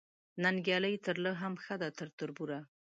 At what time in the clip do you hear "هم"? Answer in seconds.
1.41-1.53